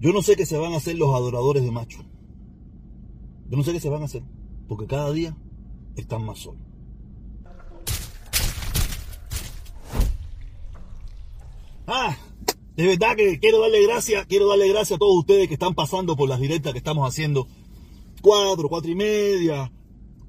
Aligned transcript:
Yo 0.00 0.12
no 0.12 0.22
sé 0.22 0.36
qué 0.36 0.46
se 0.46 0.56
van 0.56 0.72
a 0.72 0.76
hacer 0.76 0.96
los 0.96 1.14
adoradores 1.14 1.64
de 1.64 1.70
macho. 1.70 2.04
Yo 3.48 3.56
no 3.56 3.64
sé 3.64 3.72
qué 3.72 3.80
se 3.80 3.88
van 3.88 4.02
a 4.02 4.04
hacer, 4.04 4.22
porque 4.68 4.86
cada 4.86 5.10
día 5.12 5.36
están 5.96 6.24
más 6.24 6.38
solos. 6.38 6.60
Ah, 11.86 12.16
de 12.76 12.86
verdad 12.86 13.16
que 13.16 13.40
quiero 13.40 13.60
darle 13.60 13.82
gracias, 13.82 14.26
quiero 14.26 14.46
darle 14.46 14.68
gracias 14.68 14.96
a 14.96 14.98
todos 14.98 15.18
ustedes 15.18 15.48
que 15.48 15.54
están 15.54 15.74
pasando 15.74 16.16
por 16.16 16.28
las 16.28 16.38
directas 16.38 16.72
que 16.72 16.78
estamos 16.78 17.08
haciendo. 17.08 17.48
Cuatro, 18.20 18.68
cuatro 18.68 18.90
y 18.90 18.94
media, 18.94 19.72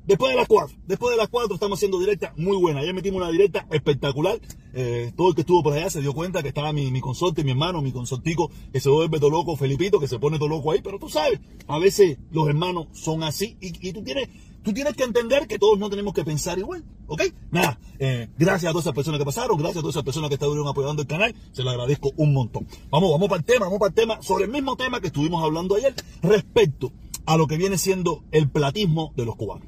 Después 0.10 0.32
de 0.32 0.38
las 0.38 0.48
cuatro, 0.48 0.76
después 0.88 1.12
de 1.12 1.18
las 1.18 1.30
cuatro 1.30 1.54
estamos 1.54 1.78
haciendo 1.78 2.00
directa 2.00 2.34
muy 2.36 2.58
buena. 2.58 2.80
Ayer 2.80 2.96
metimos 2.96 3.22
una 3.22 3.30
directa 3.30 3.68
espectacular. 3.70 4.40
Eh, 4.74 5.14
todo 5.16 5.30
el 5.30 5.36
que 5.36 5.42
estuvo 5.42 5.62
por 5.62 5.74
allá 5.74 5.88
se 5.92 6.02
dio 6.02 6.14
cuenta 6.14 6.42
que 6.42 6.48
estaba 6.48 6.74
mi, 6.74 6.90
mi 6.90 7.00
consorte, 7.00 7.44
mi 7.44 7.52
hermano, 7.52 7.80
mi 7.84 7.92
consortico, 7.92 8.50
que 8.74 8.80
se 8.80 8.90
vuelve 8.90 9.20
todo 9.20 9.30
loco, 9.30 9.56
Felipito, 9.56 10.00
que 10.00 10.08
se 10.08 10.18
pone 10.18 10.40
todo 10.40 10.50
loco 10.50 10.72
ahí. 10.72 10.82
Pero 10.84 10.98
tú 10.98 11.10
sabes, 11.10 11.40
a 11.68 11.78
veces 11.78 12.18
los 12.32 12.50
hermanos 12.50 12.88
son 12.92 13.22
así 13.22 13.56
y, 13.62 13.94
tú 13.94 14.04
tienes 14.04 14.30
tú 14.64 14.74
tienes 14.74 14.96
que 14.96 15.04
entender 15.04 15.46
que 15.46 15.60
todos 15.60 15.78
no 15.78 15.92
tenemos 15.92 16.16
que 16.16 16.26
pensar 16.26 16.58
igual, 16.58 16.84
¿ok? 17.06 17.22
Nada, 17.52 17.80
eh, 18.00 18.30
gracias 18.36 18.68
a 18.68 18.74
todas 18.74 18.86
esas 18.86 18.96
personas 18.96 19.20
que 19.20 19.26
pasaron, 19.26 19.60
gracias 19.60 19.78
a 19.78 19.82
todas 19.82 19.94
esas 19.94 20.04
personas 20.04 20.30
que 20.30 20.36
estuvieron 20.36 20.68
apoyando 20.68 21.04
el 21.04 21.08
canal, 21.08 21.36
se 21.52 21.62
lo 21.62 21.70
agradezco 21.70 22.14
un 22.18 22.34
montón. 22.34 22.66
Vamos, 22.90 23.12
vamos 23.12 23.30
para 23.30 23.42
el 23.42 23.46
tema, 23.46 23.66
vamos 23.66 23.78
para 23.78 23.90
el 23.90 23.96
tema, 23.96 24.24
sobre 24.24 24.46
el 24.46 24.52
mismo 24.52 24.76
tema 24.76 25.02
que 25.02 25.08
estuvimos 25.08 25.44
hablando 25.44 25.76
ayer, 25.76 25.94
respecto 26.24 26.92
a 27.28 27.38
lo 27.38 27.46
que 27.46 27.58
viene 27.58 27.78
siendo 27.78 28.24
el 28.32 28.50
platismo 28.50 29.14
de 29.16 29.26
los 29.26 29.36
cubanos. 29.36 29.68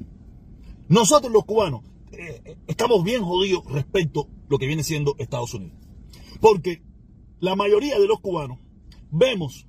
Nosotros 0.92 1.32
los 1.32 1.46
cubanos 1.46 1.80
eh, 2.12 2.58
estamos 2.66 3.02
bien 3.02 3.22
jodidos 3.22 3.64
respecto 3.64 4.28
a 4.28 4.46
lo 4.50 4.58
que 4.58 4.66
viene 4.66 4.84
siendo 4.84 5.14
Estados 5.16 5.54
Unidos. 5.54 5.80
Porque 6.38 6.82
la 7.40 7.56
mayoría 7.56 7.98
de 7.98 8.06
los 8.06 8.20
cubanos 8.20 8.58
vemos 9.10 9.66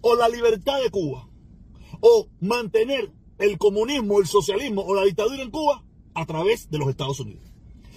o 0.00 0.16
la 0.16 0.26
libertad 0.30 0.80
de 0.82 0.88
Cuba 0.88 1.28
o 2.00 2.28
mantener 2.40 3.12
el 3.36 3.58
comunismo, 3.58 4.20
el 4.20 4.26
socialismo 4.26 4.80
o 4.80 4.94
la 4.94 5.04
dictadura 5.04 5.42
en 5.42 5.50
Cuba 5.50 5.84
a 6.14 6.24
través 6.24 6.70
de 6.70 6.78
los 6.78 6.88
Estados 6.88 7.20
Unidos. 7.20 7.44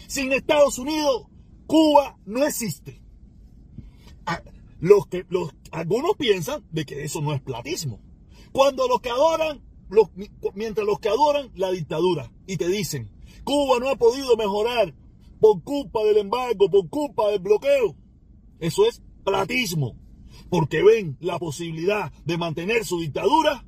Sin 0.08 0.34
Estados 0.34 0.78
Unidos, 0.78 1.28
Cuba 1.68 2.18
no 2.26 2.46
existe. 2.46 3.02
Ah, 4.26 4.42
los 4.82 5.08
que, 5.08 5.26
los, 5.30 5.56
algunos 5.72 6.18
piensan 6.18 6.66
de 6.70 6.84
que 6.84 7.06
eso 7.06 7.22
no 7.22 7.34
es 7.34 7.40
platismo. 7.40 8.02
Cuando 8.52 8.90
los 8.90 9.00
que 9.00 9.10
adoran 9.10 9.62
mientras 10.56 10.86
los 10.86 11.00
que 11.00 11.10
adoran 11.10 11.52
la 11.56 11.72
dictadura 11.72 12.32
y 12.48 12.58
te 12.58 12.68
dicen, 12.68 13.12
Cuba 13.44 13.80
no 13.80 13.90
ha 13.90 13.96
podido 13.96 14.36
mejorar 14.38 14.94
por 15.40 15.64
culpa 15.64 16.04
del 16.04 16.18
embargo, 16.18 16.70
por 16.70 16.90
culpa 16.90 17.30
del 17.30 17.40
bloqueo. 17.40 17.96
Eso 18.60 18.86
es 18.86 19.02
platismo, 19.24 19.96
porque 20.50 20.84
ven 20.84 21.18
la 21.20 21.40
posibilidad 21.40 22.12
de 22.26 22.38
mantener 22.38 22.86
su 22.86 23.00
dictadura 23.00 23.66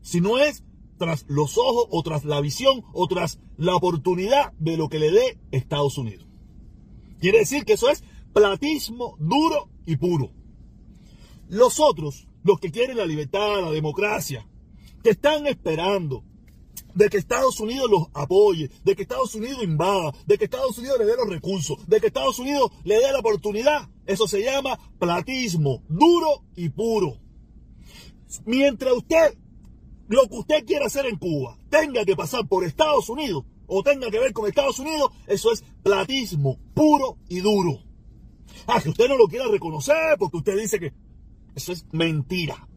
si 0.00 0.20
no 0.20 0.38
es 0.38 0.64
tras 0.98 1.24
los 1.28 1.58
ojos 1.58 1.86
o 1.90 2.02
tras 2.02 2.24
la 2.24 2.40
visión 2.40 2.84
o 2.92 3.06
tras 3.06 3.40
la 3.56 3.76
oportunidad 3.76 4.52
de 4.58 4.76
lo 4.76 4.88
que 4.88 4.98
le 4.98 5.10
dé 5.10 5.38
Estados 5.50 5.98
Unidos. 5.98 6.26
Quiere 7.20 7.38
decir 7.38 7.64
que 7.64 7.74
eso 7.74 7.88
es 7.88 8.02
platismo 8.32 9.16
duro 9.18 9.68
y 9.86 9.96
puro. 9.96 10.32
Los 11.48 11.80
otros, 11.80 12.26
los 12.42 12.58
que 12.58 12.70
quieren 12.70 12.96
la 12.96 13.06
libertad, 13.06 13.60
la 13.62 13.70
democracia, 13.70 14.46
que 15.02 15.10
están 15.10 15.46
esperando 15.46 16.24
de 16.94 17.08
que 17.08 17.18
Estados 17.18 17.58
Unidos 17.60 17.90
los 17.90 18.06
apoye, 18.14 18.70
de 18.84 18.94
que 18.94 19.02
Estados 19.02 19.34
Unidos 19.34 19.62
invada, 19.62 20.12
de 20.26 20.38
que 20.38 20.44
Estados 20.44 20.76
Unidos 20.78 20.98
le 20.98 21.06
dé 21.06 21.16
los 21.16 21.28
recursos, 21.28 21.78
de 21.86 22.00
que 22.00 22.08
Estados 22.08 22.38
Unidos 22.38 22.70
le 22.84 22.96
dé 22.96 23.12
la 23.12 23.20
oportunidad. 23.20 23.88
Eso 24.06 24.26
se 24.26 24.42
llama 24.42 24.78
platismo, 24.98 25.82
duro 25.88 26.44
y 26.54 26.68
puro. 26.68 27.18
Mientras 28.44 28.92
usted, 28.92 29.36
lo 30.08 30.28
que 30.28 30.36
usted 30.36 30.64
quiera 30.66 30.86
hacer 30.86 31.06
en 31.06 31.16
Cuba, 31.16 31.58
tenga 31.70 32.04
que 32.04 32.16
pasar 32.16 32.46
por 32.46 32.64
Estados 32.64 33.08
Unidos 33.08 33.44
o 33.66 33.82
tenga 33.82 34.10
que 34.10 34.18
ver 34.18 34.32
con 34.32 34.46
Estados 34.46 34.78
Unidos, 34.78 35.12
eso 35.26 35.52
es 35.52 35.64
platismo, 35.82 36.58
puro 36.74 37.16
y 37.28 37.40
duro. 37.40 37.80
Ah, 38.66 38.80
que 38.80 38.90
usted 38.90 39.08
no 39.08 39.16
lo 39.16 39.28
quiera 39.28 39.46
reconocer 39.48 40.16
porque 40.18 40.36
usted 40.36 40.58
dice 40.58 40.78
que 40.78 40.92
eso 41.54 41.72
es 41.72 41.86
mentira. 41.92 42.68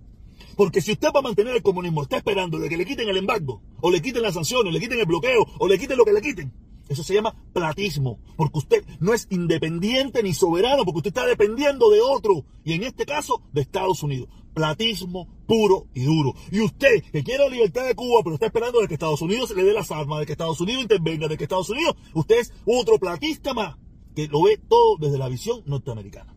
Porque 0.55 0.81
si 0.81 0.93
usted 0.93 1.09
va 1.13 1.19
a 1.19 1.23
mantener 1.23 1.55
el 1.55 1.61
comunismo, 1.61 2.03
está 2.03 2.17
esperando 2.17 2.57
de 2.59 2.69
que 2.69 2.77
le 2.77 2.85
quiten 2.85 3.09
el 3.09 3.17
embargo, 3.17 3.61
o 3.81 3.91
le 3.91 4.01
quiten 4.01 4.21
las 4.21 4.33
sanciones, 4.33 4.73
le 4.73 4.79
quiten 4.79 4.99
el 4.99 5.05
bloqueo, 5.05 5.45
o 5.59 5.67
le 5.67 5.77
quiten 5.77 5.97
lo 5.97 6.05
que 6.05 6.13
le 6.13 6.21
quiten. 6.21 6.53
Eso 6.87 7.03
se 7.03 7.15
llama 7.15 7.35
platismo, 7.51 8.19
porque 8.37 8.59
usted 8.59 8.85
no 8.99 9.13
es 9.13 9.27
independiente 9.31 10.21
ni 10.21 10.33
soberano, 10.33 10.85
porque 10.85 10.97
usted 10.97 11.09
está 11.09 11.25
dependiendo 11.25 11.89
de 11.89 12.01
otro, 12.01 12.45
y 12.63 12.73
en 12.73 12.83
este 12.83 13.05
caso 13.05 13.41
de 13.53 13.61
Estados 13.61 14.03
Unidos. 14.03 14.29
Platismo 14.53 15.27
puro 15.47 15.87
y 15.93 16.03
duro. 16.03 16.33
Y 16.49 16.61
usted 16.61 17.03
que 17.11 17.23
quiere 17.23 17.43
la 17.43 17.49
libertad 17.49 17.85
de 17.85 17.95
Cuba, 17.95 18.21
pero 18.23 18.35
está 18.35 18.45
esperando 18.45 18.79
de 18.79 18.87
que 18.87 18.93
Estados 18.93 19.21
Unidos 19.21 19.53
le 19.53 19.63
dé 19.63 19.73
las 19.73 19.91
armas, 19.91 20.19
de 20.19 20.25
que 20.25 20.31
Estados 20.31 20.61
Unidos 20.61 20.83
intervenga, 20.83 21.27
de 21.27 21.37
que 21.37 21.43
Estados 21.43 21.69
Unidos, 21.69 21.95
usted 22.13 22.39
es 22.39 22.53
otro 22.65 22.97
platista 22.97 23.53
más, 23.53 23.75
que 24.15 24.27
lo 24.27 24.43
ve 24.43 24.57
todo 24.57 24.95
desde 24.97 25.17
la 25.17 25.27
visión 25.27 25.61
norteamericana. 25.65 26.33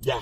Ya. 0.00 0.18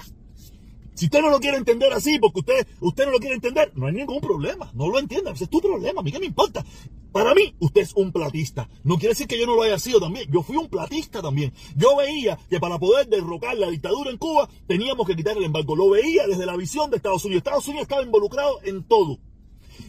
Si 0.97 1.05
usted 1.05 1.21
no 1.21 1.29
lo 1.29 1.41
quiere 1.41 1.59
entender 1.59 1.93
así, 1.93 2.19
porque 2.19 2.41
usted, 2.41 2.67
usted 2.81 3.05
no 3.05 3.13
lo 3.13 3.19
quiere 3.19 3.35
entender, 3.35 3.71
no 3.75 3.87
hay 3.87 3.93
ningún 3.93 4.19
problema. 4.19 4.71
No 4.73 4.89
lo 4.89 4.99
entienda. 4.99 5.31
Ese 5.33 5.45
es 5.45 5.51
tu 5.51 5.61
problema. 5.61 6.01
A 6.01 6.03
mí 6.03 6.11
qué 6.11 6.19
me 6.19 6.25
importa. 6.25 6.65
Para 7.13 7.35
mí, 7.35 7.55
usted 7.61 7.83
es 7.83 7.95
un 7.95 8.13
platista. 8.13 8.67
No 8.83 8.97
quiere 8.97 9.11
decir 9.11 9.27
que 9.27 9.39
yo 9.39 9.45
no 9.47 9.57
lo 9.57 9.63
haya 9.63 9.79
sido 9.79 10.01
también. 10.01 10.31
Yo 10.33 10.43
fui 10.43 10.57
un 10.57 10.69
platista 10.69 11.21
también. 11.21 11.53
Yo 11.77 11.97
veía 11.97 12.39
que 12.49 12.59
para 12.59 12.79
poder 12.79 13.09
derrocar 13.09 13.59
la 13.59 13.69
dictadura 13.69 14.11
en 14.11 14.17
Cuba, 14.17 14.49
teníamos 14.67 15.07
que 15.07 15.15
quitar 15.15 15.37
el 15.37 15.45
embargo. 15.45 15.77
Lo 15.77 15.91
veía 15.91 16.27
desde 16.27 16.47
la 16.47 16.57
visión 16.57 16.91
de 16.91 16.97
Estados 16.97 17.25
Unidos. 17.27 17.41
Estados 17.41 17.69
Unidos 17.69 17.83
estaba 17.83 18.03
involucrado 18.03 18.59
en 18.65 18.83
todo. 18.85 19.19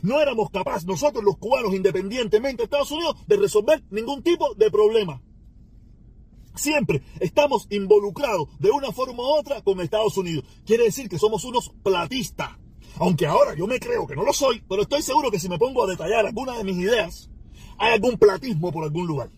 No 0.02 0.20
éramos 0.20 0.50
capaces, 0.50 0.86
nosotros 0.86 1.24
los 1.24 1.38
cubanos, 1.38 1.74
independientemente 1.74 2.58
de 2.58 2.64
Estados 2.66 2.92
Unidos, 2.92 3.16
de 3.28 3.38
resolver 3.38 3.82
ningún 3.92 4.22
tipo 4.24 4.54
de 4.56 4.70
problema. 4.70 5.22
Siempre 6.58 7.02
estamos 7.20 7.68
involucrados 7.70 8.48
de 8.60 8.72
una 8.72 8.92
forma 8.92 9.24
u 9.24 9.40
otra 9.40 9.62
con 9.62 9.80
Estados 9.80 10.18
Unidos. 10.18 10.44
Quiere 10.66 10.86
decir 10.86 11.08
que 11.08 11.20
somos 11.20 11.44
unos 11.46 11.72
platistas. 11.84 12.52
Aunque 13.00 13.28
ahora 13.28 13.56
yo 13.56 13.68
me 13.68 13.80
creo 13.80 14.08
que 14.08 14.16
no 14.16 14.24
lo 14.24 14.34
soy, 14.34 14.64
pero 14.68 14.82
estoy 14.82 15.02
seguro 15.04 15.30
que 15.30 15.40
si 15.40 15.50
me 15.50 15.60
pongo 15.60 15.84
a 15.84 15.88
detallar 15.88 16.26
alguna 16.26 16.58
de 16.58 16.64
mis 16.64 16.78
ideas, 16.78 17.30
hay 17.78 17.94
algún 17.94 18.18
platismo 18.18 18.72
por 18.72 18.84
algún 18.84 19.06
lugar. 19.06 19.30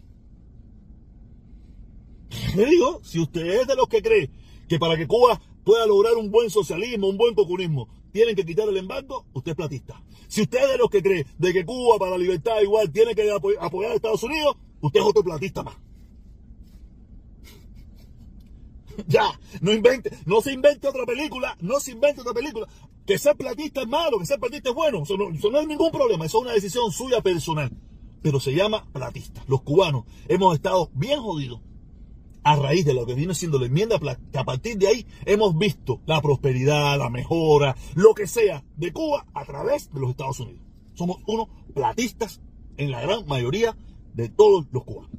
Le 2.55 2.65
digo, 2.65 3.01
si 3.03 3.19
usted 3.19 3.61
es 3.61 3.67
de 3.67 3.75
los 3.75 3.87
que 3.87 4.01
cree 4.01 4.31
que 4.67 4.79
para 4.79 4.95
que 4.95 5.07
Cuba 5.07 5.41
pueda 5.65 5.85
lograr 5.85 6.15
un 6.15 6.31
buen 6.31 6.49
socialismo, 6.49 7.09
un 7.09 7.17
buen 7.17 7.35
populismo, 7.35 7.89
tienen 8.11 8.35
que 8.35 8.45
quitar 8.45 8.69
el 8.69 8.77
embargo, 8.77 9.25
usted 9.33 9.51
es 9.51 9.57
platista. 9.57 10.01
Si 10.27 10.43
usted 10.43 10.63
es 10.63 10.71
de 10.71 10.77
los 10.77 10.89
que 10.89 11.03
cree 11.03 11.25
de 11.37 11.53
que 11.53 11.65
Cuba 11.65 11.97
para 11.97 12.11
la 12.11 12.17
libertad 12.17 12.61
igual 12.61 12.91
tiene 12.91 13.13
que 13.13 13.29
apoyar 13.59 13.91
a 13.91 13.95
Estados 13.95 14.23
Unidos, 14.23 14.55
usted 14.79 14.99
es 14.99 15.05
otro 15.05 15.23
platista 15.23 15.63
más. 15.63 15.75
ya, 19.07 19.39
no 19.61 19.71
invente, 19.73 20.11
no 20.25 20.41
se 20.41 20.51
invente 20.51 20.87
otra 20.87 21.05
película, 21.05 21.57
no 21.61 21.79
se 21.79 21.91
invente 21.91 22.21
otra 22.21 22.33
película. 22.33 22.67
Que 23.05 23.17
ser 23.17 23.35
platista 23.35 23.81
es 23.81 23.87
malo, 23.87 24.19
que 24.19 24.25
ser 24.25 24.39
platista 24.39 24.69
es 24.69 24.75
bueno, 24.75 25.03
eso 25.03 25.17
no, 25.17 25.29
eso 25.29 25.49
no 25.49 25.59
hay 25.59 25.65
ningún 25.65 25.91
problema, 25.91 26.25
eso 26.25 26.39
es 26.39 26.43
una 26.43 26.53
decisión 26.53 26.91
suya 26.91 27.21
personal. 27.21 27.71
Pero 28.21 28.39
se 28.39 28.53
llama 28.53 28.85
platista. 28.91 29.43
Los 29.47 29.61
cubanos 29.61 30.03
hemos 30.27 30.53
estado 30.55 30.89
bien 30.93 31.21
jodidos 31.21 31.61
a 32.43 32.55
raíz 32.55 32.85
de 32.85 32.93
lo 32.93 33.05
que 33.05 33.15
viene 33.15 33.33
siendo 33.33 33.59
la 33.59 33.65
enmienda, 33.65 33.99
que 33.99 34.37
a 34.37 34.43
partir 34.43 34.77
de 34.77 34.87
ahí 34.87 35.05
hemos 35.25 35.57
visto 35.57 36.01
la 36.05 36.21
prosperidad, 36.21 36.97
la 36.97 37.09
mejora, 37.09 37.75
lo 37.95 38.13
que 38.13 38.27
sea 38.27 38.63
de 38.77 38.91
Cuba 38.91 39.25
a 39.33 39.45
través 39.45 39.91
de 39.93 39.99
los 39.99 40.11
Estados 40.11 40.39
Unidos. 40.39 40.61
Somos 40.93 41.17
unos 41.27 41.47
platistas 41.73 42.41
en 42.77 42.91
la 42.91 43.01
gran 43.01 43.25
mayoría 43.27 43.75
de 44.13 44.29
todos 44.29 44.65
los 44.71 44.83
cubanos. 44.83 45.11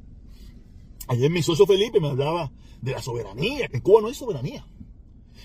Ayer 1.07 1.29
mi 1.29 1.43
socio 1.43 1.65
Felipe 1.65 1.99
me 1.99 2.09
hablaba 2.09 2.51
de 2.81 2.91
la 2.91 3.01
soberanía. 3.01 3.69
En 3.71 3.81
Cuba 3.81 4.01
no 4.01 4.07
hay 4.07 4.13
soberanía. 4.13 4.65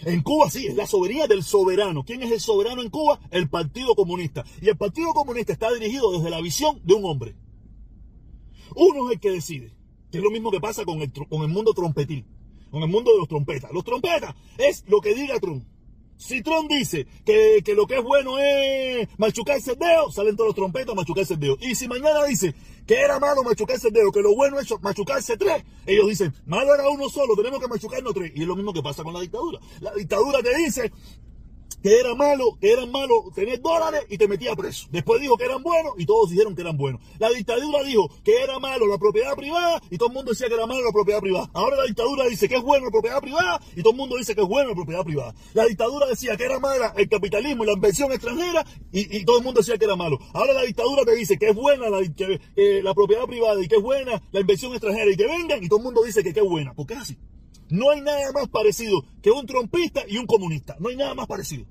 En 0.05 0.23
Cuba 0.23 0.51
sí, 0.51 0.67
es 0.67 0.75
la 0.75 0.87
soberanía 0.87 1.27
del 1.27 1.43
soberano. 1.43 2.05
¿Quién 2.05 2.23
es 2.23 2.31
el 2.31 2.41
soberano 2.41 2.83
en 2.83 2.91
Cuba? 2.91 3.21
El 3.31 3.49
Partido 3.49 3.95
Comunista. 3.95 4.45
Y 4.61 4.69
el 4.69 4.77
Partido 4.77 5.13
Comunista 5.15 5.53
está 5.53 5.73
dirigido 5.73 6.13
desde 6.13 6.31
la 6.31 6.41
visión 6.41 6.81
de 6.85 6.95
un 6.95 7.05
hombre. 7.05 7.35
Uno 8.75 9.09
es 9.09 9.15
el 9.15 9.21
que 9.21 9.31
decide, 9.31 9.73
que 10.11 10.19
es 10.19 10.25
lo 10.25 10.31
mismo 10.31 10.51
que 10.51 10.61
pasa 10.61 10.85
con 10.85 11.01
el, 11.01 11.13
con 11.13 11.43
el 11.43 11.49
mundo 11.49 11.73
trompetil, 11.73 12.27
con 12.71 12.83
el 12.83 12.89
mundo 12.89 13.13
de 13.13 13.19
los 13.19 13.29
trompetas. 13.29 13.71
Los 13.73 13.85
trompetas 13.85 14.35
es 14.59 14.85
lo 14.87 15.01
que 15.01 15.15
diga 15.15 15.41
Trump. 15.41 15.65
Si 16.17 16.43
Trump 16.43 16.71
dice 16.71 17.07
que, 17.25 17.63
lo 17.75 17.87
que 17.87 17.99
es 17.99 18.03
bueno 18.03 18.39
es 18.39 19.09
machucarse 19.19 19.73
el 19.73 19.79
dedo, 19.79 20.11
salen 20.11 20.35
todos 20.35 20.49
los 20.49 20.57
trompetas 20.57 20.93
a 20.93 20.95
machucarse 20.95 21.35
el 21.35 21.41
dedo. 21.41 21.57
Y 21.61 21.75
si 21.75 21.89
mañana 21.89 22.25
dice 22.25 22.55
que 22.87 22.95
era 22.95 23.19
malo 23.19 23.43
machucarse 23.43 23.89
el 23.89 23.95
dedo, 23.95 24.11
que 24.13 24.23
lo 24.23 24.35
bueno 24.35 24.59
es 24.59 24.73
machucarse 24.81 25.37
tres, 25.37 25.65
ellos 25.87 26.09
dicen, 26.09 26.35
malo 26.47 26.75
era 26.75 26.89
uno 26.89 27.09
solo, 27.09 27.37
tenemos 27.37 27.61
que 27.61 27.69
machucarnos 27.69 28.15
tres. 28.15 28.33
Y 28.35 28.43
es 28.43 28.49
lo 28.49 28.57
mismo 28.57 28.73
que 28.73 28.83
pasa 28.83 29.03
con 29.03 29.13
la 29.13 29.21
dictadura. 29.21 29.61
La 29.81 29.93
dictadura 29.93 30.43
te 30.43 30.57
dice 30.57 30.91
que 31.87 32.01
era 32.01 32.17
malo, 32.17 32.59
que 32.61 32.73
eran 32.73 32.91
malos 32.91 33.33
tener 33.33 33.61
dólares 33.61 34.07
y 34.09 34.19
te 34.19 34.27
metía 34.27 34.57
preso. 34.57 34.89
Después 34.91 35.21
dijo 35.21 35.37
que 35.37 35.45
eran 35.45 35.63
buenos 35.63 35.93
y 35.97 36.05
todos 36.05 36.31
dijeron 36.31 36.57
que 36.57 36.63
eran 36.63 36.77
buenos. 36.77 37.01
La 37.21 37.31
dictadura 37.31 37.85
dijo 37.85 38.11
que 38.25 38.43
era 38.43 38.59
malo 38.59 38.89
la 38.89 38.99
propiedad 38.99 39.37
privada 39.37 39.81
y 39.89 39.97
todo 39.97 40.09
el 40.09 40.15
mundo 40.15 40.33
decía 40.33 40.49
que 40.49 40.55
era 40.55 40.67
malo 40.67 40.83
la 40.83 40.91
propiedad 40.91 41.21
privada. 41.21 41.49
Ahora 41.55 41.77
la 41.77 41.85
dictadura 41.85 42.25
dice 42.25 42.49
que 42.49 42.57
es 42.57 42.63
bueno 42.63 42.87
la 42.87 42.91
propiedad 42.91 43.21
privada 43.21 43.61
y 43.77 43.83
todo 43.83 43.93
el 43.93 43.99
mundo 43.99 44.17
dice 44.17 44.35
que 44.35 44.41
es 44.41 44.49
bueno 44.49 44.71
la 44.71 44.75
propiedad 44.75 45.05
privada. 45.05 45.35
La 45.55 45.65
dictadura 45.67 46.07
decía 46.07 46.37
que 46.37 46.45
era 46.45 46.59
mala 46.59 46.93
el 46.97 47.09
capitalismo 47.09 47.63
y 47.63 47.67
la 47.69 47.75
inversión 47.75 48.11
extranjera 48.11 48.67
y, 48.91 49.25
todo 49.25 49.39
el 49.39 49.45
mundo 49.45 49.61
decía 49.61 49.79
que 49.79 49.85
era 49.85 49.95
malo. 49.95 50.19
Ahora 50.33 50.55
la 50.55 50.63
dictadura 50.63 51.05
te 51.05 51.15
dice 51.15 51.39
que 51.39 51.51
es 51.51 51.55
buena 51.55 51.89
la, 51.89 52.95
propiedad 52.95 53.27
privada 53.27 53.63
y 53.63 53.69
que 53.69 53.77
es 53.77 53.83
buena 53.83 54.21
la 54.33 54.41
inversión 54.41 54.73
extranjera 54.73 55.11
y 55.11 55.17
que 55.17 55.27
vengan 55.27 55.63
y 55.63 55.69
todo 55.69 55.79
el 55.79 55.85
mundo 55.85 56.03
dice 56.03 56.25
que, 56.25 56.35
que 56.35 56.41
es 56.41 56.47
buena. 56.47 56.75
¿Por 56.75 56.87
qué 56.87 56.95
así? 56.95 57.17
No 57.69 57.91
hay 57.91 58.01
nada 58.01 58.33
más 58.33 58.49
parecido 58.49 59.05
que 59.23 59.31
un 59.31 59.47
trompista 59.47 60.03
y 60.09 60.19
un 60.19 60.27
comunista. 60.27 60.77
No 60.79 60.89
hay 60.89 60.97
nada 60.97 61.15
más 61.15 61.27
parecido. 61.27 61.67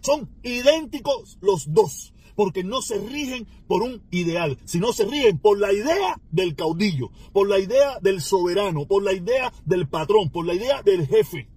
Son 0.00 0.28
idénticos 0.42 1.38
los 1.40 1.72
dos, 1.72 2.12
porque 2.34 2.64
no 2.64 2.82
se 2.82 2.98
rigen 2.98 3.46
por 3.66 3.82
un 3.82 4.02
ideal, 4.10 4.58
sino 4.64 4.92
se 4.92 5.04
rigen 5.04 5.38
por 5.38 5.58
la 5.58 5.72
idea 5.72 6.20
del 6.30 6.56
caudillo, 6.56 7.10
por 7.32 7.48
la 7.48 7.58
idea 7.58 7.98
del 8.00 8.20
soberano, 8.20 8.86
por 8.86 9.02
la 9.02 9.12
idea 9.12 9.52
del 9.64 9.88
patrón, 9.88 10.30
por 10.30 10.44
la 10.44 10.54
idea 10.54 10.82
del 10.82 11.06
jefe. 11.06 11.48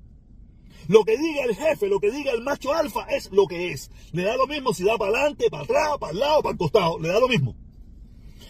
Lo 0.88 1.04
que 1.04 1.18
diga 1.18 1.44
el 1.44 1.56
jefe, 1.56 1.88
lo 1.88 2.00
que 2.00 2.12
diga 2.12 2.32
el 2.32 2.44
macho 2.44 2.72
alfa 2.72 3.06
es 3.06 3.32
lo 3.32 3.48
que 3.48 3.72
es. 3.72 3.90
Le 4.12 4.24
da 4.24 4.38
lo 4.38 4.46
mismo 4.46 4.74
si 4.74 4.84
da 4.84 4.98
para 4.98 5.12
adelante, 5.12 5.50
para 5.50 5.64
atrás, 5.64 5.98
para 6.00 6.14
el 6.14 6.20
lado, 6.20 6.44
para 6.44 6.52
el 6.52 6.60
costado. 6.60 7.00
Le 7.00 7.08
da 7.08 7.20
lo 7.20 7.28
mismo. 7.28 7.56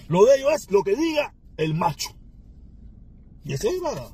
Lo 0.10 0.26
de 0.26 0.36
ellos 0.36 0.52
es 0.54 0.72
lo 0.72 0.84
que 0.84 0.96
diga 0.96 1.34
el 1.56 1.74
macho. 1.74 2.10
Y 3.46 3.54
ese 3.54 3.70
es 3.70 3.82
la, 3.82 4.12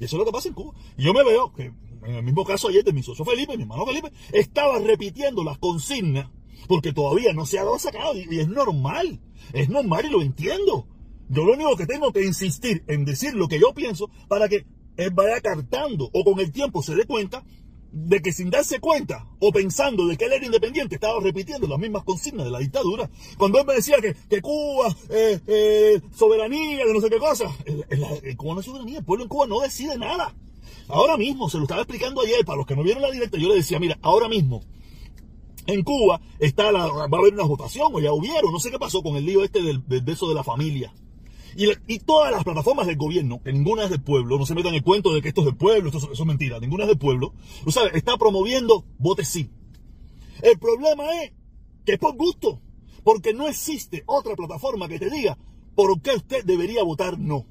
y 0.00 0.04
eso 0.04 0.16
es 0.16 0.18
lo 0.18 0.24
que 0.24 0.32
pasa 0.32 0.48
en 0.48 0.54
Cuba. 0.54 0.74
Y 0.96 1.04
yo 1.04 1.12
me 1.12 1.24
veo 1.24 1.52
que 1.52 1.72
en 2.06 2.14
el 2.14 2.22
mismo 2.22 2.44
caso 2.44 2.68
ayer 2.68 2.84
de 2.84 2.92
mi 2.92 3.02
socio 3.02 3.24
Felipe, 3.24 3.56
mi 3.56 3.62
hermano 3.62 3.86
Felipe, 3.86 4.12
estaba 4.32 4.78
repitiendo 4.78 5.42
las 5.42 5.58
consignas 5.58 6.28
porque 6.68 6.92
todavía 6.92 7.32
no 7.32 7.46
se 7.46 7.58
ha 7.58 7.64
dado 7.64 7.78
sacado 7.78 8.14
y, 8.16 8.38
es 8.38 8.48
normal, 8.48 9.20
es 9.52 9.68
normal 9.68 10.06
y 10.06 10.10
lo 10.10 10.22
entiendo. 10.22 10.86
Yo 11.28 11.44
lo 11.44 11.54
único 11.54 11.76
que 11.76 11.86
tengo 11.86 12.12
que 12.12 12.24
insistir 12.24 12.84
en 12.86 13.04
decir 13.04 13.34
lo 13.34 13.48
que 13.48 13.58
yo 13.58 13.74
pienso 13.74 14.10
para 14.28 14.48
que 14.48 14.66
él 14.96 15.10
vaya 15.10 15.40
cartando 15.40 16.08
o 16.12 16.24
con 16.24 16.38
el 16.40 16.52
tiempo 16.52 16.82
se 16.82 16.94
dé 16.94 17.04
cuenta 17.04 17.44
de 17.96 18.20
que 18.20 18.30
sin 18.30 18.50
darse 18.50 18.78
cuenta 18.78 19.26
o 19.40 19.50
pensando 19.50 20.06
de 20.06 20.18
que 20.18 20.26
él 20.26 20.32
era 20.34 20.44
independiente, 20.44 20.96
estaba 20.96 21.18
repitiendo 21.18 21.66
las 21.66 21.78
mismas 21.78 22.04
consignas 22.04 22.44
de 22.44 22.52
la 22.52 22.58
dictadura. 22.58 23.08
Cuando 23.38 23.58
él 23.58 23.66
me 23.66 23.72
decía 23.72 23.96
que, 24.02 24.14
que 24.28 24.42
Cuba, 24.42 24.94
eh, 25.08 25.40
eh, 25.46 26.00
soberanía, 26.14 26.84
de 26.84 26.92
no 26.92 27.00
sé 27.00 27.08
qué 27.08 27.18
cosa, 27.18 27.50
el, 27.64 28.36
Cuba 28.36 28.54
no 28.54 28.60
es 28.60 28.66
soberanía, 28.66 28.98
el 28.98 29.04
pueblo 29.04 29.24
en 29.24 29.28
Cuba 29.30 29.46
no 29.46 29.60
decide 29.60 29.96
nada. 29.96 30.34
Ahora 30.88 31.16
mismo, 31.16 31.48
se 31.48 31.56
lo 31.56 31.64
estaba 31.64 31.80
explicando 31.80 32.20
ayer, 32.20 32.44
para 32.44 32.58
los 32.58 32.66
que 32.66 32.76
no 32.76 32.82
vieron 32.82 33.02
la 33.02 33.10
directa, 33.10 33.38
yo 33.38 33.48
le 33.48 33.56
decía, 33.56 33.78
mira, 33.80 33.98
ahora 34.02 34.28
mismo, 34.28 34.62
en 35.66 35.82
Cuba 35.82 36.20
está 36.38 36.70
la, 36.70 36.86
va 36.86 37.04
a 37.04 37.18
haber 37.18 37.32
una 37.32 37.44
votación, 37.44 37.94
o 37.94 38.00
ya 38.00 38.12
hubieron, 38.12 38.52
no 38.52 38.60
sé 38.60 38.70
qué 38.70 38.78
pasó 38.78 39.02
con 39.02 39.16
el 39.16 39.24
lío 39.24 39.42
este 39.42 39.62
del, 39.62 39.82
del 39.88 40.02
beso 40.02 40.28
de 40.28 40.34
la 40.34 40.44
familia. 40.44 40.92
Y, 41.56 41.98
todas 42.00 42.30
las 42.30 42.44
plataformas 42.44 42.86
del 42.86 42.96
gobierno, 42.96 43.40
que 43.42 43.52
ninguna 43.52 43.84
es 43.84 43.90
del 43.90 44.02
pueblo, 44.02 44.38
no 44.38 44.44
se 44.44 44.54
metan 44.54 44.74
el 44.74 44.82
cuento 44.82 45.14
de 45.14 45.22
que 45.22 45.28
esto 45.28 45.40
es 45.40 45.46
del 45.46 45.56
pueblo, 45.56 45.88
esto, 45.88 46.12
es 46.12 46.26
mentira, 46.26 46.60
ninguna 46.60 46.84
es 46.84 46.88
del 46.88 46.98
pueblo, 46.98 47.32
o 47.64 47.72
sea, 47.72 47.86
está 47.86 48.18
promoviendo 48.18 48.84
vote 48.98 49.24
sí. 49.24 49.50
El 50.42 50.58
problema 50.58 51.04
es 51.22 51.32
que 51.86 51.94
es 51.94 51.98
por 51.98 52.14
gusto, 52.14 52.60
porque 53.04 53.32
no 53.32 53.48
existe 53.48 54.02
otra 54.06 54.36
plataforma 54.36 54.86
que 54.86 54.98
te 54.98 55.08
diga 55.08 55.38
por 55.74 56.00
qué 56.02 56.10
usted 56.16 56.44
debería 56.44 56.82
votar 56.82 57.18
no. 57.18 57.46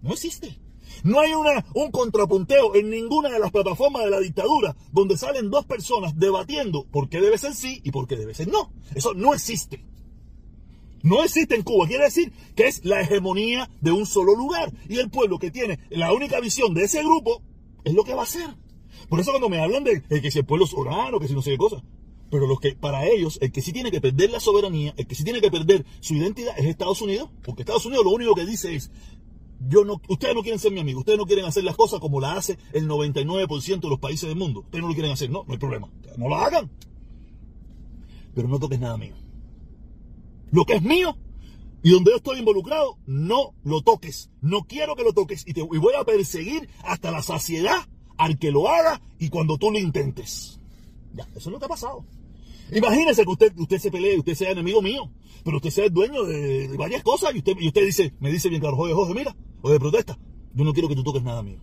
No 0.00 0.12
existe. 0.12 0.58
No 1.02 1.20
hay 1.20 1.32
una, 1.32 1.64
un 1.74 1.90
contrapunteo 1.90 2.74
en 2.74 2.90
ninguna 2.90 3.30
de 3.30 3.38
las 3.38 3.50
plataformas 3.50 4.04
de 4.04 4.10
la 4.10 4.20
dictadura 4.20 4.76
donde 4.92 5.16
salen 5.16 5.50
dos 5.50 5.66
personas 5.66 6.18
debatiendo 6.18 6.86
por 6.86 7.08
qué 7.08 7.20
debe 7.20 7.36
ser 7.38 7.54
sí 7.54 7.80
y 7.84 7.90
por 7.90 8.06
qué 8.06 8.16
debe 8.16 8.34
ser 8.34 8.48
no. 8.48 8.72
Eso 8.94 9.12
no 9.14 9.34
existe. 9.34 9.84
No 11.04 11.22
existe 11.22 11.54
en 11.54 11.62
Cuba. 11.62 11.86
Quiere 11.86 12.04
decir 12.04 12.32
que 12.56 12.66
es 12.66 12.82
la 12.82 13.02
hegemonía 13.02 13.70
de 13.82 13.92
un 13.92 14.06
solo 14.06 14.34
lugar. 14.34 14.72
Y 14.88 14.98
el 14.98 15.10
pueblo 15.10 15.38
que 15.38 15.50
tiene 15.50 15.78
la 15.90 16.14
única 16.14 16.40
visión 16.40 16.72
de 16.72 16.84
ese 16.84 17.02
grupo 17.04 17.42
es 17.84 17.92
lo 17.92 18.04
que 18.04 18.14
va 18.14 18.22
a 18.22 18.24
hacer. 18.24 18.48
Por 19.10 19.20
eso 19.20 19.30
cuando 19.30 19.50
me 19.50 19.60
hablan 19.60 19.84
de, 19.84 20.00
que 20.02 20.30
si 20.30 20.38
el 20.38 20.46
pueblo 20.46 20.64
es 20.64 20.70
soberano, 20.70 21.20
que 21.20 21.28
si 21.28 21.34
no 21.34 21.42
sé 21.42 21.50
qué 21.50 21.58
cosa. 21.58 21.82
Pero 22.30 22.46
los 22.46 22.58
que, 22.58 22.74
para 22.74 23.06
ellos, 23.06 23.38
el 23.42 23.52
que 23.52 23.60
sí 23.60 23.70
tiene 23.70 23.90
que 23.90 24.00
perder 24.00 24.30
la 24.30 24.40
soberanía, 24.40 24.94
el 24.96 25.06
que 25.06 25.14
sí 25.14 25.24
tiene 25.24 25.42
que 25.42 25.50
perder 25.50 25.84
su 26.00 26.14
identidad 26.14 26.58
es 26.58 26.64
Estados 26.64 27.02
Unidos. 27.02 27.28
Porque 27.44 27.62
Estados 27.62 27.84
Unidos 27.84 28.06
lo 28.06 28.10
único 28.10 28.34
que 28.34 28.46
dice 28.46 28.74
es, 28.74 28.90
yo 29.68 29.84
no, 29.84 30.00
ustedes 30.08 30.34
no 30.34 30.40
quieren 30.40 30.58
ser 30.58 30.72
mi 30.72 30.80
amigo, 30.80 31.00
ustedes 31.00 31.18
no 31.18 31.26
quieren 31.26 31.44
hacer 31.44 31.64
las 31.64 31.76
cosas 31.76 32.00
como 32.00 32.18
la 32.18 32.32
hace 32.32 32.56
el 32.72 32.88
99% 32.88 33.80
de 33.80 33.88
los 33.90 34.00
países 34.00 34.26
del 34.26 34.38
mundo. 34.38 34.60
Ustedes 34.60 34.80
no 34.80 34.88
lo 34.88 34.94
quieren 34.94 35.12
hacer, 35.12 35.28
no, 35.28 35.44
no 35.46 35.52
hay 35.52 35.58
problema. 35.58 35.90
No 36.16 36.30
lo 36.30 36.36
hagan. 36.36 36.70
Pero 38.34 38.48
no 38.48 38.58
toques 38.58 38.80
nada 38.80 38.96
mío. 38.96 39.14
Lo 40.54 40.64
que 40.64 40.74
es 40.74 40.82
mío 40.82 41.16
y 41.82 41.90
donde 41.90 42.12
yo 42.12 42.18
estoy 42.18 42.38
involucrado, 42.38 42.96
no 43.06 43.54
lo 43.64 43.82
toques. 43.82 44.30
No 44.40 44.62
quiero 44.68 44.94
que 44.94 45.02
lo 45.02 45.12
toques 45.12 45.42
y, 45.48 45.52
te, 45.52 45.62
voy 45.62 45.94
a 45.98 46.04
perseguir 46.04 46.68
hasta 46.84 47.10
la 47.10 47.22
saciedad 47.22 47.88
al 48.18 48.38
que 48.38 48.52
lo 48.52 48.68
haga 48.68 49.02
y 49.18 49.30
cuando 49.30 49.58
tú 49.58 49.72
lo 49.72 49.80
intentes. 49.80 50.60
Ya, 51.12 51.24
eso 51.34 51.38
es 51.40 51.46
lo 51.46 51.58
que 51.58 51.64
ha 51.64 51.68
pasado. 51.68 52.04
Imagínese 52.70 53.24
que 53.24 53.30
usted, 53.32 53.52
usted 53.58 53.78
se 53.80 53.90
pelee, 53.90 54.16
usted 54.16 54.36
sea 54.36 54.52
enemigo 54.52 54.80
mío, 54.80 55.10
pero 55.42 55.56
usted 55.56 55.70
sea 55.70 55.86
el 55.86 55.92
dueño 55.92 56.22
de, 56.22 56.68
varias 56.78 57.02
cosas 57.02 57.34
y 57.34 57.38
usted, 57.38 57.54
y 57.58 57.66
usted 57.66 57.84
dice, 57.84 58.14
me 58.20 58.30
dice 58.30 58.48
bien 58.48 58.60
claro, 58.60 58.76
Jorge, 58.76 58.94
Jorge, 58.94 59.12
mira, 59.12 59.36
o 59.60 59.76
protesta, 59.80 60.16
yo 60.54 60.62
no 60.62 60.72
quiero 60.72 60.88
que 60.88 60.94
tú 60.94 61.02
toques 61.02 61.24
nada 61.24 61.42
mío. 61.42 61.58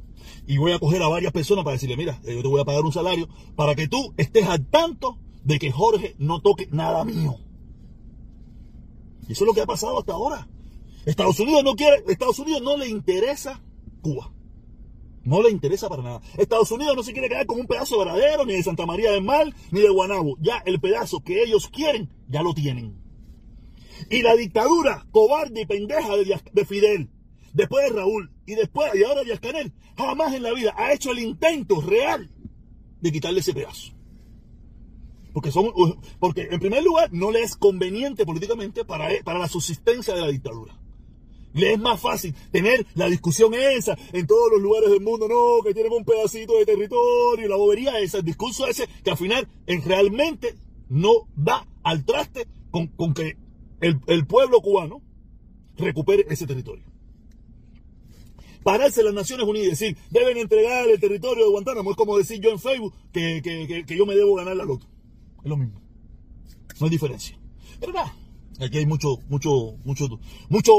Y 0.47 0.57
voy 0.57 0.73
a 0.73 0.79
coger 0.79 1.01
a 1.01 1.07
varias 1.07 1.31
personas 1.31 1.63
para 1.63 1.75
decirle, 1.75 1.95
mira, 1.95 2.19
eh, 2.25 2.35
yo 2.35 2.41
te 2.41 2.47
voy 2.49 2.59
a 2.59 2.65
pagar 2.65 2.83
un 2.83 2.91
salario 2.91 3.29
para 3.55 3.73
que 3.73 3.87
tú 3.87 4.13
estés 4.17 4.45
al 4.47 4.65
tanto 4.67 5.17
de 5.45 5.59
que 5.59 5.71
Jorge 5.71 6.13
no 6.19 6.41
toque 6.41 6.67
nada 6.71 7.05
mío. 7.05 7.37
Y 9.31 9.33
eso 9.33 9.45
es 9.45 9.47
lo 9.47 9.53
que 9.53 9.61
ha 9.61 9.65
pasado 9.65 9.97
hasta 9.97 10.11
ahora. 10.11 10.45
Estados 11.05 11.39
Unidos 11.39 11.63
no 11.63 11.73
quiere, 11.73 12.03
Estados 12.09 12.37
Unidos 12.39 12.61
no 12.61 12.75
le 12.75 12.89
interesa 12.89 13.63
Cuba. 14.01 14.29
No 15.23 15.41
le 15.41 15.49
interesa 15.49 15.87
para 15.87 16.03
nada. 16.03 16.21
Estados 16.37 16.69
Unidos 16.69 16.97
no 16.97 17.01
se 17.01 17.13
quiere 17.13 17.29
quedar 17.29 17.45
con 17.45 17.61
un 17.61 17.65
pedazo 17.65 17.97
verdadero, 17.97 18.45
ni 18.45 18.55
de 18.55 18.63
Santa 18.63 18.85
María 18.85 19.09
del 19.11 19.23
Mar, 19.23 19.47
ni 19.71 19.79
de 19.79 19.87
Guanabo. 19.87 20.35
Ya 20.41 20.61
el 20.65 20.81
pedazo 20.81 21.23
que 21.23 21.43
ellos 21.43 21.69
quieren, 21.69 22.09
ya 22.27 22.43
lo 22.43 22.53
tienen. 22.53 23.01
Y 24.09 24.21
la 24.21 24.35
dictadura 24.35 25.07
cobarde 25.11 25.61
y 25.61 25.65
pendeja 25.65 26.09
de, 26.17 26.65
Fidel, 26.65 27.09
después 27.53 27.89
de 27.89 27.95
Raúl, 27.95 28.33
y 28.45 28.55
después, 28.55 28.93
y 28.95 29.03
ahora 29.03 29.23
de 29.23 29.39
Canel, 29.39 29.71
jamás 29.95 30.33
en 30.33 30.43
la 30.43 30.51
vida 30.51 30.73
ha 30.75 30.91
hecho 30.91 31.13
el 31.13 31.19
intento 31.19 31.79
real 31.79 32.29
de 32.99 33.11
quitarle 33.13 33.39
ese 33.39 33.53
pedazo. 33.53 33.93
Porque, 35.33 35.51
son, 35.51 35.71
porque 36.19 36.47
en 36.51 36.59
primer 36.59 36.83
lugar 36.83 37.09
no 37.13 37.31
le 37.31 37.41
es 37.41 37.55
conveniente 37.55 38.25
políticamente 38.25 38.83
para, 38.83 39.09
para 39.23 39.39
la 39.39 39.47
subsistencia 39.47 40.13
de 40.13 40.21
la 40.21 40.27
dictadura. 40.27 40.77
Le 41.53 41.73
es 41.73 41.79
más 41.79 41.99
fácil 41.99 42.33
tener 42.51 42.85
la 42.95 43.09
discusión 43.09 43.53
esa 43.53 43.97
en 44.13 44.25
todos 44.25 44.51
los 44.51 44.61
lugares 44.61 44.89
del 44.89 45.01
mundo, 45.01 45.27
no, 45.27 45.63
que 45.63 45.73
tienen 45.73 45.91
un 45.91 46.05
pedacito 46.05 46.57
de 46.57 46.65
territorio, 46.65 47.47
la 47.47 47.57
bobería 47.57 47.99
esa, 47.99 48.19
el 48.19 48.25
discurso 48.25 48.67
ese, 48.67 48.87
que 49.03 49.11
al 49.11 49.17
final 49.17 49.47
en 49.67 49.83
realmente 49.83 50.55
no 50.89 51.27
da 51.35 51.67
al 51.83 52.05
traste 52.05 52.47
con, 52.69 52.87
con 52.87 53.13
que 53.13 53.37
el, 53.81 53.99
el, 54.07 54.25
pueblo 54.27 54.61
cubano 54.61 55.01
recupere 55.77 56.25
ese 56.29 56.47
territorio. 56.47 56.85
Pararse 58.63 59.03
las 59.03 59.13
Naciones 59.13 59.47
Unidas 59.47 59.67
y 59.67 59.69
decir, 59.71 59.97
deben 60.11 60.37
entregar 60.37 60.87
el 60.87 60.99
territorio 60.99 61.45
de 61.45 61.51
Guantánamo, 61.51 61.91
es 61.91 61.97
como 61.97 62.17
decir 62.17 62.39
yo 62.39 62.51
en 62.51 62.59
Facebook 62.59 62.93
que, 63.11 63.41
que, 63.43 63.85
que 63.85 63.97
yo 63.97 64.05
me 64.05 64.15
debo 64.15 64.35
ganar 64.35 64.55
la 64.55 64.65
loto. 64.65 64.90
Es 65.43 65.49
lo 65.49 65.57
mismo. 65.57 65.81
No 66.79 66.85
hay 66.85 66.89
diferencia. 66.89 67.37
Pero 67.79 67.93
nada, 67.93 68.13
aquí 68.59 68.77
hay 68.77 68.85
mucho, 68.85 69.19
mucho, 69.29 69.75
mucho, 69.83 70.19
mucho, 70.49 70.73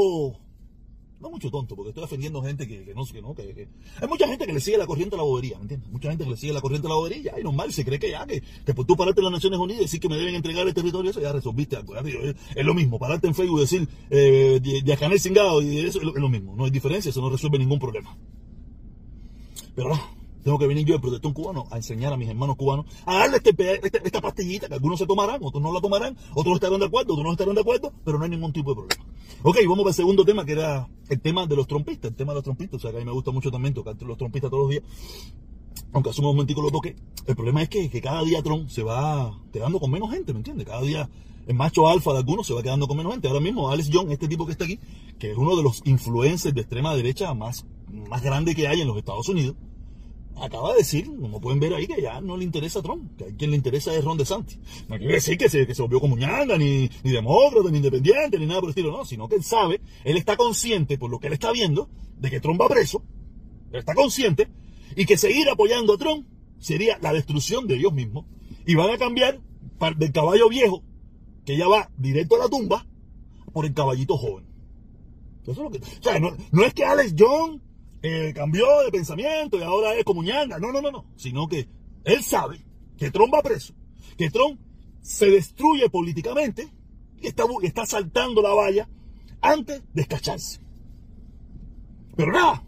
no 1.19 1.29
mucho 1.29 1.49
tonto, 1.49 1.75
porque 1.75 1.89
estoy 1.89 2.03
defendiendo 2.03 2.41
gente 2.41 2.67
que, 2.67 2.83
que 2.83 2.93
no 2.93 3.05
que 3.05 3.21
no, 3.21 3.33
que, 3.33 3.67
hay 4.01 4.07
mucha 4.07 4.27
gente 4.27 4.45
que 4.45 4.53
le 4.53 4.59
sigue 4.59 4.77
la 4.77 4.85
corriente 4.85 5.15
a 5.15 5.17
la 5.17 5.23
bobería, 5.23 5.57
¿me 5.57 5.63
entiendes? 5.63 5.89
Mucha 5.89 6.09
gente 6.09 6.25
que 6.25 6.29
le 6.29 6.37
sigue 6.37 6.53
la 6.53 6.61
corriente 6.61 6.87
a 6.87 6.89
la 6.89 6.95
bobería, 6.95 7.39
y 7.39 7.43
normal, 7.43 7.71
se 7.71 7.85
cree 7.85 7.99
que 7.99 8.09
ya, 8.09 8.25
que, 8.25 8.41
que 8.65 8.73
por 8.73 8.85
tú 8.85 8.95
pararte 8.95 9.21
en 9.21 9.25
las 9.25 9.33
Naciones 9.33 9.59
Unidas 9.59 9.81
y 9.81 9.83
decir 9.85 9.99
que 9.99 10.09
me 10.09 10.17
deben 10.17 10.35
entregar 10.35 10.67
el 10.67 10.73
territorio, 10.73 11.11
eso 11.11 11.21
ya 11.21 11.31
resolviste 11.31 11.77
algo. 11.77 11.95
Es, 11.95 12.65
lo 12.65 12.73
mismo, 12.73 12.99
pararte 12.99 13.27
en 13.27 13.35
Facebook 13.35 13.59
y 13.59 13.61
decir, 13.61 13.87
eh, 14.09 14.59
de, 14.61 15.19
Cingado 15.19 15.61
y 15.61 15.79
eso 15.79 15.99
es 15.99 16.05
lo, 16.05 16.29
mismo, 16.29 16.55
no 16.55 16.65
hay 16.65 16.71
diferencia, 16.71 17.09
eso 17.09 17.21
no 17.21 17.29
resuelve 17.29 17.57
ningún 17.57 17.79
problema. 17.79 18.17
Pero 19.75 19.89
nada. 19.89 20.22
Tengo 20.43 20.59
que 20.59 20.67
venir 20.67 20.85
yo, 20.85 20.95
el 20.95 21.01
protector 21.01 21.33
cubano, 21.33 21.65
a 21.71 21.77
enseñar 21.77 22.13
a 22.13 22.17
mis 22.17 22.29
hermanos 22.29 22.55
cubanos 22.55 22.85
a 23.05 23.19
darle 23.19 23.37
este, 23.37 23.51
este, 23.83 24.01
esta 24.03 24.21
pastillita 24.21 24.67
que 24.67 24.73
algunos 24.73 24.99
se 24.99 25.07
tomarán, 25.07 25.39
otros 25.43 25.63
no 25.63 25.73
la 25.73 25.81
tomarán, 25.81 26.17
otros 26.35 26.55
estarán 26.55 26.79
de 26.79 26.85
acuerdo, 26.85 27.13
otros 27.13 27.25
no 27.25 27.31
estarán 27.31 27.55
de 27.55 27.61
acuerdo, 27.61 27.93
pero 28.03 28.17
no 28.17 28.25
hay 28.25 28.29
ningún 28.29 28.51
tipo 28.51 28.71
de 28.71 28.75
problema. 28.75 29.13
Ok, 29.43 29.57
vamos 29.67 29.85
al 29.87 29.93
segundo 29.93 30.23
tema, 30.23 30.45
que 30.45 30.53
era 30.53 30.87
el 31.09 31.19
tema 31.19 31.45
de 31.45 31.55
los 31.55 31.67
trompistas, 31.67 32.11
el 32.11 32.15
tema 32.15 32.31
de 32.31 32.35
los 32.35 32.43
trompistas. 32.43 32.77
O 32.77 32.81
sea, 32.81 32.91
que 32.91 32.97
a 32.97 32.99
mí 32.99 33.05
me 33.05 33.11
gusta 33.11 33.31
mucho 33.31 33.51
también 33.51 33.73
tocar 33.73 33.95
los 34.01 34.17
trompistas 34.17 34.49
todos 34.49 34.63
los 34.63 34.71
días. 34.71 34.83
Aunque 35.91 36.09
asumo 36.09 36.29
un 36.29 36.35
momentico 36.37 36.61
lo 36.61 36.71
toque, 36.71 36.95
el 37.27 37.35
problema 37.35 37.61
es 37.61 37.69
que, 37.69 37.89
que 37.89 38.01
cada 38.01 38.23
día 38.23 38.41
Trump 38.41 38.69
se 38.69 38.83
va 38.83 39.37
quedando 39.51 39.79
con 39.79 39.91
menos 39.91 40.11
gente, 40.11 40.33
¿me 40.33 40.39
entiendes? 40.39 40.65
Cada 40.65 40.81
día 40.81 41.09
el 41.45 41.55
macho 41.55 41.87
alfa 41.87 42.13
de 42.13 42.19
algunos 42.19 42.47
se 42.47 42.53
va 42.53 42.63
quedando 42.63 42.87
con 42.87 42.97
menos 42.97 43.13
gente. 43.13 43.27
Ahora 43.27 43.41
mismo 43.41 43.69
Alex 43.69 43.89
John, 43.91 44.11
este 44.11 44.27
tipo 44.27 44.45
que 44.45 44.53
está 44.53 44.65
aquí, 44.65 44.79
que 45.19 45.31
es 45.31 45.37
uno 45.37 45.55
de 45.55 45.63
los 45.63 45.81
influencers 45.85 46.55
de 46.55 46.61
extrema 46.61 46.95
derecha 46.95 47.33
más, 47.33 47.65
más 48.09 48.23
grande 48.23 48.55
que 48.55 48.67
hay 48.67 48.81
en 48.81 48.87
los 48.87 48.97
Estados 48.97 49.27
Unidos, 49.29 49.55
acaba 50.37 50.71
de 50.71 50.79
decir, 50.79 51.05
como 51.05 51.39
pueden 51.39 51.59
ver 51.59 51.73
ahí, 51.73 51.87
que 51.87 52.01
ya 52.01 52.19
no 52.21 52.37
le 52.37 52.43
interesa 52.43 52.79
a 52.79 52.81
Trump, 52.81 53.17
que 53.17 53.25
a 53.25 53.35
quien 53.35 53.51
le 53.51 53.57
interesa 53.57 53.93
es 53.93 54.03
Ron 54.03 54.17
DeSantis. 54.17 54.59
No 54.87 54.97
quiere 54.97 55.15
decir 55.15 55.37
que 55.37 55.49
se, 55.49 55.65
que 55.67 55.75
se 55.75 55.81
volvió 55.81 55.99
como 55.99 56.17
ñanga, 56.17 56.57
ni, 56.57 56.89
ni 57.03 57.11
demócrata, 57.11 57.69
ni 57.69 57.77
independiente, 57.77 58.39
ni 58.39 58.45
nada 58.45 58.59
por 58.59 58.69
el 58.69 58.71
estilo, 58.71 58.91
no, 58.91 59.05
sino 59.05 59.27
que 59.27 59.35
él 59.35 59.43
sabe, 59.43 59.81
él 60.03 60.17
está 60.17 60.35
consciente, 60.37 60.97
por 60.97 61.09
lo 61.09 61.19
que 61.19 61.27
él 61.27 61.33
está 61.33 61.51
viendo, 61.51 61.89
de 62.17 62.29
que 62.29 62.39
Trump 62.39 62.59
va 62.61 62.67
preso, 62.67 63.03
él 63.71 63.79
está 63.79 63.93
consciente, 63.95 64.49
y 64.95 65.05
que 65.05 65.17
seguir 65.17 65.49
apoyando 65.49 65.93
a 65.93 65.97
Trump 65.97 66.27
sería 66.59 66.97
la 67.01 67.13
destrucción 67.13 67.67
de 67.67 67.75
ellos 67.75 67.93
mismos, 67.93 68.25
y 68.65 68.75
van 68.75 68.89
a 68.89 68.97
cambiar 68.97 69.41
del 69.97 70.11
caballo 70.11 70.49
viejo, 70.49 70.83
que 71.45 71.57
ya 71.57 71.67
va 71.67 71.91
directo 71.97 72.35
a 72.35 72.39
la 72.39 72.49
tumba, 72.49 72.85
por 73.51 73.65
el 73.65 73.73
caballito 73.73 74.17
joven. 74.17 74.45
Eso 75.43 75.51
es 75.51 75.57
lo 75.57 75.69
que, 75.69 75.77
o 75.77 76.01
sea, 76.03 76.19
no, 76.19 76.31
no 76.51 76.63
es 76.63 76.73
que 76.73 76.85
Alex 76.85 77.15
John 77.17 77.61
eh, 78.03 78.33
cambió 78.35 78.65
de 78.83 78.91
pensamiento 78.91 79.57
y 79.57 79.63
ahora 79.63 79.95
es 79.95 80.03
como 80.03 80.21
ñanga. 80.21 80.59
No, 80.59 80.71
no, 80.71 80.81
no, 80.81 80.91
no. 80.91 81.05
Sino 81.15 81.47
que 81.47 81.67
él 82.03 82.21
sabe 82.21 82.63
que 82.97 83.09
Trump 83.09 83.33
va 83.33 83.41
preso, 83.41 83.73
que 84.17 84.29
Trump 84.29 84.59
se 85.01 85.29
destruye 85.29 85.89
políticamente 85.89 86.67
y 87.17 87.27
está, 87.27 87.45
está 87.61 87.85
saltando 87.85 88.41
la 88.41 88.53
valla 88.53 88.89
antes 89.41 89.81
de 89.93 90.01
escacharse. 90.01 90.59
Pero 92.15 92.31
nada, 92.31 92.63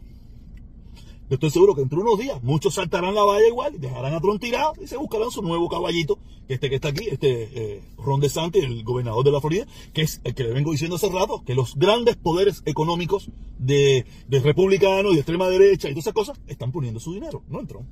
yo 1.29 1.35
estoy 1.35 1.49
seguro 1.49 1.73
que 1.73 1.81
entre 1.81 1.99
unos 1.99 2.19
días 2.19 2.41
muchos 2.43 2.75
saltarán 2.75 3.15
la 3.15 3.23
valla 3.23 3.47
igual, 3.47 3.75
y 3.75 3.77
dejarán 3.79 4.13
a 4.13 4.21
Trump 4.21 4.39
tirado 4.39 4.73
y 4.81 4.87
se 4.87 4.97
buscarán 4.97 5.31
su 5.31 5.41
nuevo 5.41 5.67
caballito, 5.67 6.19
este 6.47 6.69
que 6.69 6.75
está 6.75 6.89
aquí, 6.89 7.07
este 7.09 7.49
eh, 7.77 7.83
Ron 7.97 8.21
DeSantis, 8.21 8.63
el 8.63 8.83
gobernador 8.83 9.25
de 9.25 9.31
la 9.31 9.41
Florida, 9.41 9.65
que 9.93 10.03
es 10.03 10.21
el 10.23 10.35
que 10.35 10.43
le 10.43 10.53
vengo 10.53 10.71
diciendo 10.71 10.97
hace 10.97 11.09
rato, 11.09 11.43
que 11.43 11.55
los 11.55 11.75
grandes 11.75 12.15
poderes 12.15 12.61
económicos 12.65 13.29
de, 13.57 14.05
de 14.27 14.39
republicanos 14.39 15.11
y 15.11 15.15
de 15.15 15.21
extrema 15.21 15.47
derecha 15.47 15.89
y 15.89 15.93
todas 15.93 16.03
esas 16.03 16.13
cosas 16.13 16.39
están 16.47 16.71
poniendo 16.71 16.99
su 16.99 17.13
dinero, 17.13 17.43
no 17.47 17.59
en 17.59 17.67
Trump. 17.67 17.87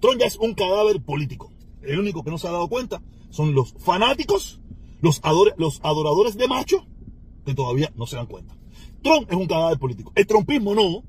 Trump 0.00 0.20
ya 0.20 0.26
es 0.26 0.36
un 0.36 0.54
cadáver 0.54 1.00
político. 1.02 1.50
El 1.82 1.98
único 1.98 2.22
que 2.22 2.30
no 2.30 2.38
se 2.38 2.48
ha 2.48 2.52
dado 2.52 2.68
cuenta 2.68 3.02
son 3.30 3.54
los 3.54 3.72
fanáticos, 3.78 4.60
los, 5.00 5.20
los 5.56 5.80
adoradores 5.82 6.36
de 6.36 6.48
macho, 6.48 6.84
que 7.46 7.54
todavía 7.54 7.90
no 7.96 8.06
se 8.06 8.16
dan 8.16 8.26
cuenta. 8.26 8.54
Trump 9.02 9.30
es 9.30 9.36
un 9.36 9.46
cadáver 9.46 9.78
político. 9.78 10.12
El 10.14 10.26
trumpismo 10.26 10.74
no, 10.74 11.02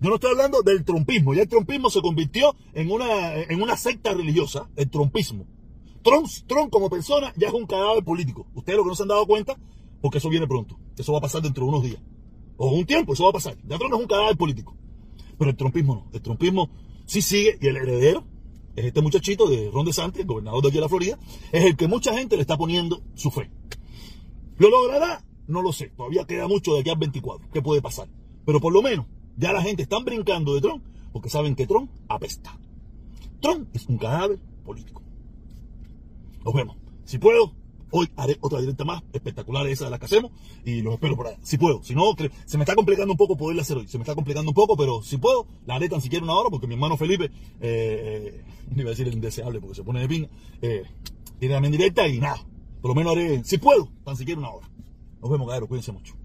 yo 0.00 0.08
no 0.08 0.16
estoy 0.16 0.30
hablando 0.30 0.62
del 0.62 0.84
trompismo. 0.84 1.34
Ya 1.34 1.42
el 1.42 1.48
trompismo 1.48 1.90
se 1.90 2.00
convirtió 2.00 2.54
en 2.72 2.90
una, 2.90 3.34
en 3.42 3.62
una 3.62 3.76
secta 3.76 4.12
religiosa, 4.12 4.68
el 4.76 4.90
trompismo. 4.90 5.46
Trump, 6.02 6.28
Trump 6.46 6.70
como 6.70 6.90
persona 6.90 7.32
ya 7.36 7.48
es 7.48 7.54
un 7.54 7.66
cadáver 7.66 8.04
político. 8.04 8.46
Ustedes 8.54 8.76
lo 8.76 8.84
que 8.84 8.90
no 8.90 8.94
se 8.94 9.02
han 9.02 9.08
dado 9.08 9.26
cuenta, 9.26 9.58
porque 10.02 10.18
eso 10.18 10.28
viene 10.28 10.46
pronto. 10.46 10.78
Eso 10.96 11.12
va 11.12 11.18
a 11.18 11.22
pasar 11.22 11.42
dentro 11.42 11.64
de 11.64 11.70
unos 11.70 11.82
días. 11.82 12.02
O 12.56 12.68
un 12.68 12.84
tiempo, 12.84 13.14
eso 13.14 13.24
va 13.24 13.30
a 13.30 13.32
pasar. 13.32 13.56
Ya 13.66 13.78
Trump 13.78 13.90
no 13.90 13.96
es 13.96 14.02
un 14.02 14.08
cadáver 14.08 14.36
político. 14.36 14.76
Pero 15.38 15.50
el 15.50 15.56
trompismo 15.56 15.94
no. 15.94 16.10
El 16.12 16.20
trompismo 16.20 16.70
sí 17.06 17.22
sigue 17.22 17.58
y 17.60 17.66
el 17.66 17.76
heredero 17.76 18.24
es 18.76 18.86
este 18.86 19.00
muchachito 19.00 19.48
de 19.48 19.70
Ron 19.72 19.86
DeSantis, 19.86 20.20
el 20.20 20.26
gobernador 20.26 20.62
de 20.62 20.68
aquí 20.68 20.76
de 20.76 20.80
la 20.80 20.88
Florida, 20.88 21.18
es 21.52 21.64
el 21.64 21.76
que 21.76 21.88
mucha 21.88 22.12
gente 22.12 22.36
le 22.36 22.42
está 22.42 22.56
poniendo 22.56 23.02
su 23.14 23.30
fe. 23.30 23.50
¿Lo 24.58 24.68
logrará? 24.68 25.24
No 25.46 25.62
lo 25.62 25.72
sé. 25.72 25.90
Todavía 25.96 26.26
queda 26.26 26.48
mucho 26.48 26.74
de 26.74 26.80
aquí 26.80 26.90
al 26.90 26.98
24. 26.98 27.48
¿Qué 27.52 27.62
puede 27.62 27.80
pasar? 27.80 28.08
Pero 28.44 28.60
por 28.60 28.72
lo 28.72 28.82
menos 28.82 29.06
ya 29.36 29.52
la 29.52 29.62
gente 29.62 29.82
está 29.82 29.98
brincando 29.98 30.54
de 30.54 30.60
Trump 30.60 30.84
porque 31.12 31.28
saben 31.28 31.54
que 31.54 31.66
Trump 31.66 31.90
apesta. 32.08 32.58
Trump 33.40 33.68
es 33.74 33.86
un 33.86 33.98
cadáver 33.98 34.38
político. 34.64 35.02
Nos 36.44 36.54
vemos. 36.54 36.76
Si 37.04 37.18
puedo, 37.18 37.52
hoy 37.90 38.08
haré 38.16 38.36
otra 38.40 38.60
directa 38.60 38.84
más 38.84 39.02
espectacular 39.12 39.66
esa 39.66 39.84
de 39.84 39.90
la 39.90 39.98
que 39.98 40.06
hacemos 40.06 40.32
y 40.64 40.82
los 40.82 40.94
espero 40.94 41.16
por 41.16 41.28
ahí. 41.28 41.36
Si 41.42 41.58
puedo. 41.58 41.82
Si 41.82 41.94
no, 41.94 42.14
se 42.44 42.58
me 42.58 42.64
está 42.64 42.74
complicando 42.74 43.12
un 43.12 43.18
poco 43.18 43.36
poderla 43.36 43.62
hacer 43.62 43.76
hoy. 43.76 43.86
Se 43.86 43.98
me 43.98 44.02
está 44.02 44.14
complicando 44.14 44.50
un 44.50 44.54
poco, 44.54 44.76
pero 44.76 45.02
si 45.02 45.18
puedo, 45.18 45.46
la 45.66 45.76
haré 45.76 45.88
tan 45.88 46.00
siquiera 46.00 46.24
una 46.24 46.34
hora 46.34 46.50
porque 46.50 46.66
mi 46.66 46.74
hermano 46.74 46.96
Felipe, 46.96 47.26
eh, 47.26 47.30
eh 47.60 48.44
no 48.74 48.80
iba 48.80 48.90
a 48.90 48.92
decir 48.92 49.06
el 49.06 49.14
indeseable 49.14 49.60
porque 49.60 49.76
se 49.76 49.84
pone 49.84 50.00
de 50.00 50.08
pinga, 50.08 50.28
eh, 50.62 50.84
tiene 51.38 51.54
también 51.54 51.72
directa 51.72 52.08
y 52.08 52.18
nada. 52.18 52.44
Por 52.80 52.90
lo 52.90 52.94
menos 52.94 53.12
haré, 53.12 53.44
si 53.44 53.58
puedo, 53.58 53.88
tan 54.04 54.16
siquiera 54.16 54.40
una 54.40 54.50
hora. 54.50 54.68
Nos 55.20 55.30
vemos, 55.30 55.48
cabrón. 55.48 55.68
Cuídense 55.68 55.92
mucho. 55.92 56.23